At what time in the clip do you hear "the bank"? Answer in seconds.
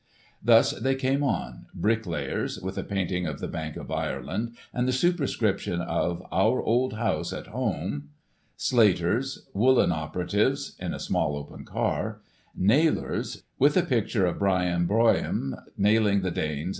3.39-3.77